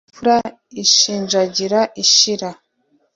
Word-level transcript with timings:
imfura 0.09 0.35
ishinjagira 0.83 1.79
ishira 2.03 2.49